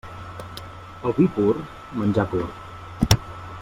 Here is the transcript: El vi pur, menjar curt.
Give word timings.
El 1.09 1.15
vi 1.19 1.27
pur, 1.37 1.53
menjar 2.01 2.29
curt. 2.35 3.19